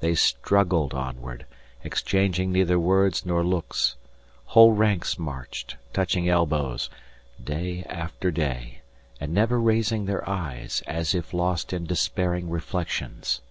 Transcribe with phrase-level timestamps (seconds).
[0.00, 1.44] They struggled onward,
[1.84, 3.96] exchanging neither words nor looks
[4.46, 6.88] whole ranks marched, touching elbows,
[7.44, 8.80] day after day,
[9.20, 13.42] and never raising their eyes, as if lost in despairing reflections.